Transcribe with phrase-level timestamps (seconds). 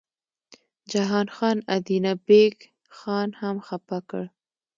[0.91, 2.55] جهان خان ادینه بېګ
[2.97, 4.23] خان هم خپه کړ.